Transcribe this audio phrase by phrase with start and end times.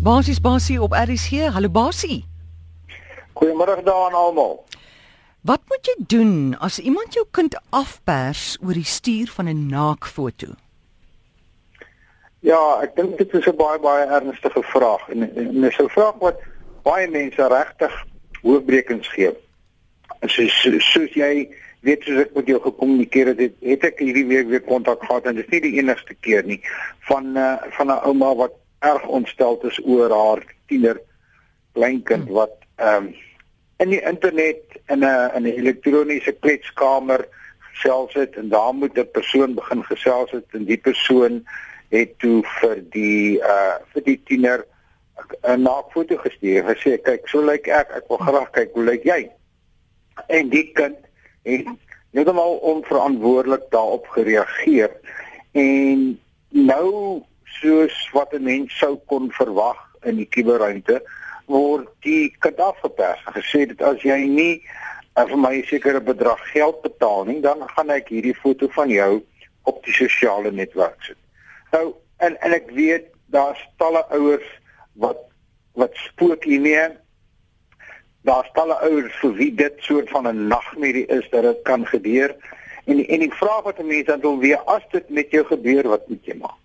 [0.00, 1.52] Basies Basie op RSG.
[1.52, 2.24] Hallo Basie.
[3.36, 4.64] Goeiemôre daaraan almal.
[5.44, 10.56] Wat moet jy doen as iemand jou kind afpers oor die stuur van 'n naakfoto?
[12.40, 16.16] Ja, ek dink dit is 'n baie baie ernstige vraag en, en dis 'n vraag
[16.18, 16.40] wat
[16.82, 18.04] baie mense regtig
[18.42, 19.36] hoofbrekens gee.
[20.20, 21.48] As jy soos jy
[21.80, 25.26] weet soos ek met jou gekommunikeer het, het, het ek hierdie week weer kontak gehad
[25.26, 26.60] en dit is nie die enigste keer nie
[27.00, 31.00] van uh, van 'n ouma wat erg ontstel is oor haar tiener
[31.72, 32.34] kleinkind hmm.
[32.34, 33.14] wat ehm um,
[33.80, 34.60] in die internet
[34.92, 37.24] in 'n in 'n elektroniese kletskamer
[37.72, 41.44] gesels het en daar moet 'n persoon begin gesels het en die persoon
[41.88, 44.66] het toe vir die uh vir die tiener
[45.42, 46.64] 'n naakfoto gestuur.
[46.64, 49.30] Hy sê kyk, so lyk ek, ek wil graag kyk hoe lyk jy.
[50.28, 50.96] En die kind
[51.42, 51.66] het
[52.10, 54.90] net almal onverantwoordelik daarop gereageer
[55.52, 57.22] en nou
[57.60, 61.02] soos wat 'n mens sou kon verwag in die kuberruimte
[61.50, 64.62] word die kind afgepers en gesê dat as jy nie
[65.16, 68.88] uh, vir my 'n sekere bedrag geld betaal nie, dan gaan ek hierdie foto van
[68.88, 69.22] jou
[69.64, 71.18] op die sosiale netwerk sit.
[71.72, 74.48] Nou en en ek weet daar's talle ouers
[74.94, 75.18] wat
[75.74, 76.88] wat spook hiermee.
[78.22, 82.34] Daar's talle ouers vir wie dit soort van 'n nagmerrie is dat dit kan gebeur.
[82.84, 86.08] En en die vraag wat mense dan wil weet, as dit met jou gebeur, wat
[86.08, 86.59] moet jy maak?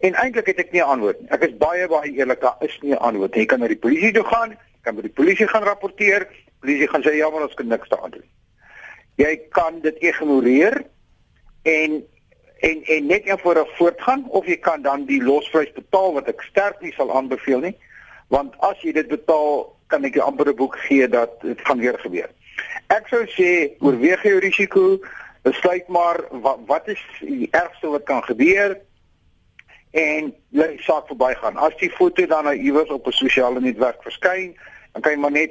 [0.00, 1.28] En eintlik het ek nie 'n antwoord nie.
[1.30, 3.40] Ek is baie baie eerlik, daar is nie 'n antwoord nie.
[3.40, 6.28] Jy kan na die polisie toe gaan, kan by die polisie gaan rapporteer.
[6.60, 8.28] Polisie gaan sê ja, maar ons kan niks daaraan doen.
[9.16, 10.84] Jy kan dit ignoreer
[11.62, 12.04] en
[12.60, 16.80] en en net eenvoudig voortgaan of jy kan dan die losprys betaal wat ek sterk
[16.80, 17.76] nie sal aanbeveel nie.
[18.28, 21.78] Want as jy dit betaal, kan ek jou amper 'n boek gee dat dit gaan
[21.78, 22.30] weer gebeur.
[22.88, 24.98] Ek sou sê oorweeg jou risiko,
[25.42, 28.76] besluit maar wat wat is die ergste wat kan gebeur?
[29.90, 31.56] En jy saak verbygaan.
[31.56, 34.56] As die foto dan nou iewers op 'n sosiale netwerk verskyn,
[34.92, 35.50] dan kan jy maar net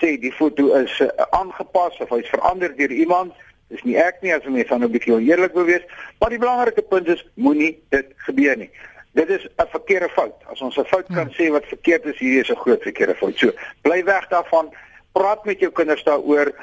[0.00, 3.32] sê die foto is uh, aangepas of hy's verander deur iemand.
[3.68, 5.84] Dis nie ek nie as jy net nou 'n bietjie eerlik wil wees,
[6.18, 8.70] maar die belangrike punt is moenie dit gebeur nie.
[9.12, 10.36] Dit is 'n verkeerde fout.
[10.46, 11.34] As ons 'n fout kan ja.
[11.34, 13.38] sê wat verkeerd is, hierdie is 'n groot verkeerde fout.
[13.38, 13.52] So,
[13.82, 14.74] bly weg daarvan.
[15.12, 16.54] Praat met jou kinders daaroor.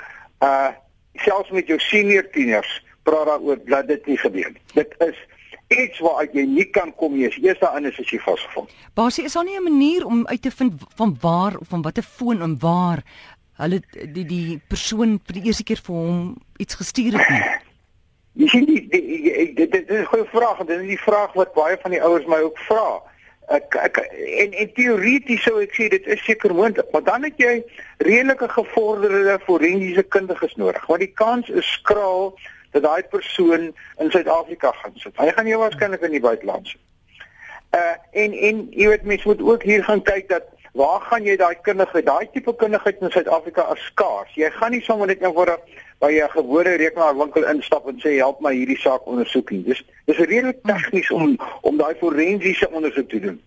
[0.42, 0.72] Uh
[1.16, 4.62] selfs met jou senior tieners, praat daaroor dat dit nie gebeur nie.
[4.74, 5.16] Dit is
[5.68, 7.30] iets waar jy nie kan kom nie.
[7.42, 8.68] Eers daarin is as jy vasgevang.
[8.94, 12.04] Basie, is daar nie 'n manier om uit te vind van waar of van watter
[12.04, 13.04] foon en waar
[13.58, 13.82] hulle
[14.14, 17.44] die die persoon vir die eerste keer vir hom iets gestuur het nie?
[18.36, 21.04] Jy sien die, die, die dit dit is 'n goeie vraag en dit is die
[21.08, 23.02] vraag wat baie van die ouers my ook vra.
[23.48, 23.98] Ek ek
[24.42, 27.64] en en teoreties sou ek sê dit is seker moontlik, maar dan het jy
[27.98, 30.86] redelike gevorderde forensiese kundiges nodig.
[30.86, 32.36] Want die kans is skraal
[32.76, 33.72] dat daai persoon
[34.04, 35.16] in Suid-Afrika gaan sit.
[35.18, 36.82] Hy gaan nie waarskynlik in die buiteland sit.
[37.76, 41.38] Uh en en jy weet mens moet ook hier gaan kyk dat waar gaan jy
[41.40, 44.36] daai kundigheid, daai tipe kundigheid in Suid-Afrika as skaars.
[44.36, 45.60] Jy gaan nie sommer net eenvoudig
[46.04, 49.64] by 'n gewone rekenaarwinkel instap en sê help my hierdie saak ondersoek nie.
[49.64, 53.42] Dis dis redelik tegnies om om daai forensiese ondersoek te doen.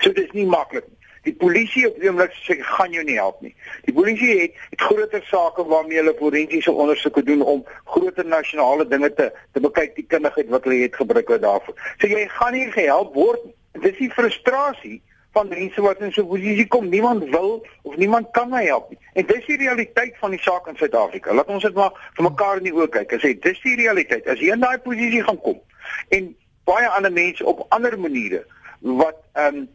[0.00, 0.98] So dit is nie maklik nie.
[1.24, 3.54] Die polisie op die oomblik sê gaan jou nie help nie.
[3.86, 9.10] Die polisie het het groter sake waarmee hulle forensiese ondersoeke doen om groter nasionale dinge
[9.14, 11.80] te te bekyk die kundigheid wat hulle het gebruik wat daarvoor.
[11.98, 13.42] So jy gaan nie gehelp word.
[13.80, 15.00] Dit is die frustrasie
[15.34, 16.88] van mense wat in so 'n posisie kom.
[16.88, 18.98] Niemand wil of niemand kan my help nie.
[19.12, 21.34] En dis die realiteit van die saak in Suid-Afrika.
[21.34, 24.26] Laat ons dit maar vir mekaar in die oë kyk en sê dis die realiteit.
[24.26, 25.60] As jy in daai posisie gaan kom
[26.08, 28.44] en baie ander mense op ander maniere
[28.80, 29.68] wat ehm um,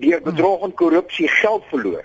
[0.00, 2.04] deur bedrog en korrupsie geld verloor.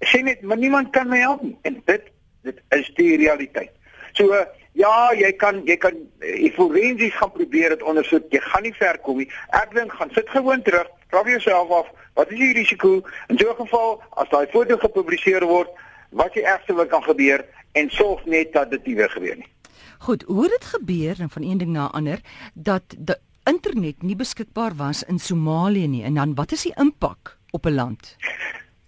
[0.00, 1.56] Sê net, maar niemand kan my help nie.
[1.62, 2.08] En dit
[2.42, 3.70] dit is die realiteit.
[4.12, 4.32] So
[4.72, 8.30] ja, jy kan jy kan jy forensies gaan probeer dit ondersoek.
[8.32, 9.28] Jy gaan nie ver kom nie.
[9.56, 13.50] Ek dink gaan sit gewoon terug, vra jouself af, wat is die risiko in so
[13.50, 15.70] 'n geval as daai foto gepubliseer word,
[16.10, 19.50] wat die ergste wat kan gebeur en sorg net dat dit nie weer gebeur nie.
[19.98, 22.20] Goed, hoe dit gebeur en van een ding na ander
[22.54, 27.36] dat die internet nie beskikbaar was in Somalië nie en dan wat is die impak
[27.50, 28.16] op 'n land?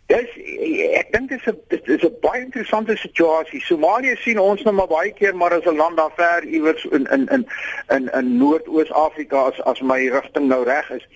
[0.06, 0.31] Dis
[1.00, 3.61] ek dink dit is 'n dit is 'n baie interessante situasie.
[3.61, 7.06] Somalië sien ons nou maar baie keer maar as 'n land daar ver iewers in
[7.06, 7.47] in in
[7.88, 11.09] in in Noord-Oos-Afrika as as my rigting nou reg is.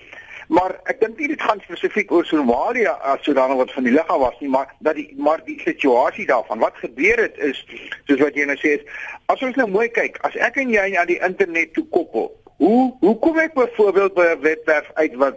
[0.48, 4.06] Maar ek dink nie dit gaan spesifiek oor Somalië as sodanig wat van die lig
[4.06, 6.58] af was nie, maar dat die maar die situasie daarvan.
[6.58, 7.66] Wat gebeur het is
[8.04, 8.84] soos wat jy nou sê is
[9.26, 12.96] as ons nou mooi kyk, as ek en jy aan die internet toe koppel Hoe
[13.00, 15.36] hoe kom ek byvoorbeeld by 'n webwerf uit wat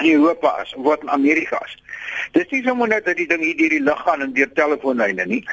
[0.00, 1.82] in Europa is of wat in Amerika is?
[2.32, 5.26] Dis nie sommer net dat die ding hier deur die lug gaan en deur telefoonlyne
[5.26, 5.44] nie.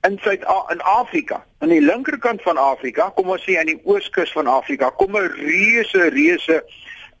[0.00, 4.32] In Suid in Afrika, aan die linkerkant van Afrika, kom ons sê aan die ooskus
[4.32, 6.64] van Afrika, kom 'n reuse reuse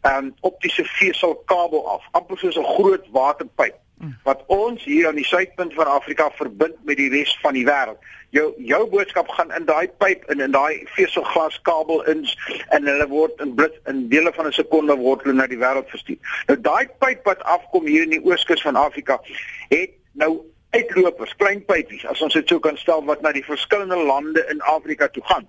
[0.02, 3.76] um, optiese veselkabel af, amper soos 'n groot waterpyp
[4.24, 7.98] wat ons hier aan die suidpunt van Afrika verbind met die res van die wêreld.
[8.30, 12.26] Jou jou boodskap gaan in daai pyp in in daai veselglaskabel in
[12.68, 15.90] en hulle word in blits in dele van 'n sekonde word hulle na die wêreld
[15.90, 16.18] verstuur.
[16.46, 19.20] Nou daai pyp wat afkom hier in die ooskus van Afrika
[19.68, 23.96] het nou uitlopers, klein pypies as ons dit sou kan stel wat na die verskillende
[23.96, 25.48] lande in Afrika toe gaan.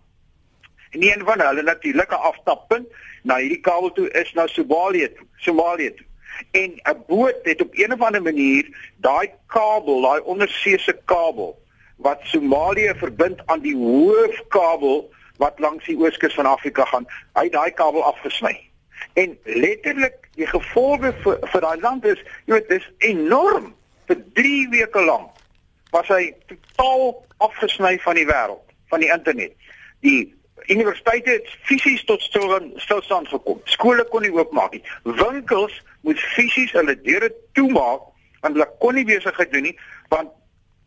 [0.91, 2.87] En een van hulle natuurlike aftappunt
[3.23, 6.05] na hierdie kabel toe is na Somalië toe, Somalië toe.
[6.51, 11.59] En 'n boot het op een of ander manier daai kabel, daai onderseese kabel
[11.95, 17.71] wat Somalië verbind aan die hoofkabel wat langs die ooskus van Afrika gaan, hy daai
[17.71, 18.69] kabel afgesny.
[19.13, 23.73] En letterlik die gevolge vir vir daai land is, jy weet, dis enorm.
[24.09, 25.39] Vir 3 weke lank
[25.91, 29.51] was hy totaal afgesny van die wêreld, van die internet.
[30.05, 30.33] Die
[30.67, 33.61] universiteite het fisies tot stilstand gekom.
[33.63, 34.83] Skole kon nie oopmaak nie.
[35.03, 38.07] Winkels moet fisies hulle deure toemaak
[38.41, 39.77] want hulle kon nie besigheid doen nie
[40.09, 40.29] want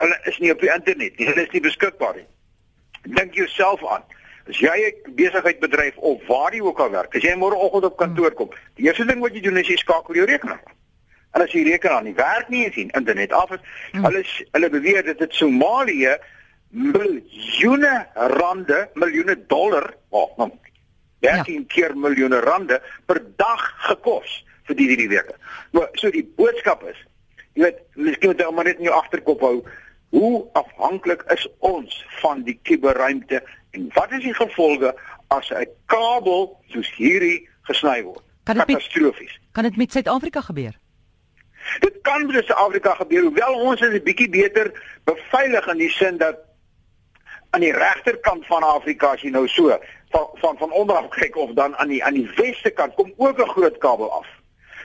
[0.02, 1.26] hulle is nie op die internet nie.
[1.26, 2.26] Hulle is nie beskikbaar nie.
[3.16, 4.04] Dink jouself aan.
[4.48, 7.96] As jy 'n besigheid bedryf of waar jy ook al werk, as jy môreoggend op
[7.96, 10.62] kantoor kom, die eerste ding wat jy doen is jy skakel jou rekenaar.
[11.32, 13.60] En as jy rekenaar nie werk nie, sien internet af is,
[13.92, 16.18] hulle hulle beweer dat dit Somalië
[16.74, 20.50] miljoene rande, miljoene dollar, oh,
[21.24, 21.62] 13 ja.
[21.68, 25.36] keer miljoene rande per dag gekos vir die hierdie weke.
[25.76, 27.00] Maar so die boodskap is,
[27.54, 29.56] jy weet, miskien moet jy maar net in jou agterkop hou,
[30.14, 33.42] hoe afhanklik is ons van die kuberruimte
[33.74, 34.94] en wat is die gevolge
[35.34, 38.22] as 'n kabel soos hierdie gesny word?
[38.44, 39.38] Katastrofies.
[39.52, 40.74] Kan dit met Suid-Afrika gebeur?
[41.80, 44.70] Dit kan met Suid-Afrika gebeur, hoewel ons is 'n bietjie beter
[45.04, 46.53] beveilig in die sin dat
[47.54, 49.76] aan die regterkant van Afrika as jy nou so
[50.14, 53.38] van van van onderaf kyk of dan aan die aan die weste kant kom ook
[53.38, 54.26] 'n groot kabel af.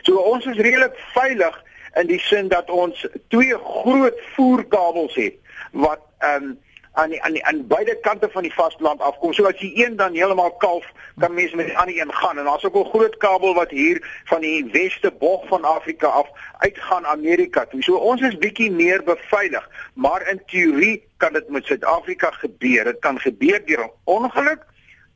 [0.01, 1.63] So ons is redelik veilig
[1.95, 5.35] in die sin dat ons twee groot voerkabels het
[5.71, 6.59] wat ehm um,
[6.99, 9.33] aan die, aan die, aan beide kante van die vasteland afkom.
[9.33, 10.87] So as jy een dan heeltemal kalf,
[11.19, 13.97] kan mense met die ander een gaan en daar's ook 'n groot kabel wat hier
[14.25, 17.83] van die weste bog van Afrika af uitgaan Amerika toe.
[17.83, 22.83] So ons is bietjie meer beveilig, maar in teorie kan dit met Suid-Afrika gebeur.
[22.83, 24.65] Dit kan gebeur deur 'n ongeluk,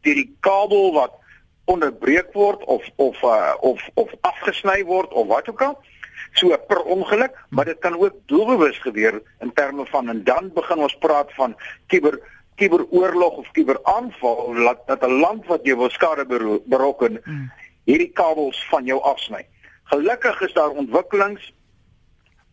[0.01, 1.11] deur die kabel wat
[1.65, 5.77] onderbreek word of of uh, of of afgesny word of wat ook al
[6.31, 10.77] so per ongeluk, maar dit kan ook doelbewus gebeur in terme van en dan begin
[10.77, 11.55] ons praat van
[11.87, 12.19] kiber
[12.55, 16.25] kiberoorlog of kiberaanval dat dat 'n land wat jou wil skade
[16.65, 17.51] berokken hmm.
[17.83, 19.45] hierdie kabels van jou afsny.
[19.83, 21.53] Gelukkig is daar ontwikkelings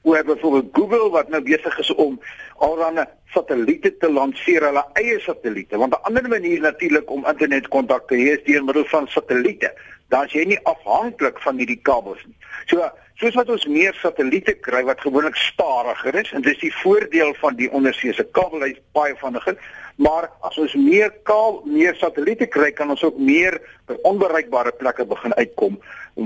[0.03, 2.21] oor byvoorbeeld Google wat nou besig is om
[2.57, 8.15] alreeds satelliete te lanseer, hulle eie satelliete, want 'n ander manier natuurlik om internetkontak te
[8.15, 9.73] hê is deur middel van satelliete.
[10.09, 12.37] Dan is jy nie afhanklik van hierdie kabels nie.
[12.67, 12.91] So
[13.21, 17.57] soos wat ons meer satelliete kry wat gewoonlik stadiger is en dis die voordeel van
[17.59, 19.59] die onderseese kabel hy's baie vinniger
[20.01, 23.59] maar as ons meer kaal meer satelliete kry kan ons ook meer
[23.91, 25.77] by onbereikbare plekke begin uitkom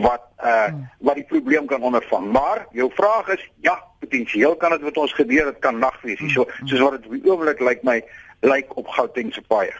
[0.04, 0.68] wat uh
[1.04, 2.30] wat die probleem kan ondervang.
[2.32, 6.22] Maar jou vraag is ja potensieel kan dit met ons gebeur dit kan nag wees
[6.32, 7.98] so soos wat dit op die oomblik lyk my
[8.40, 9.74] lyk op Gauteng se paaie.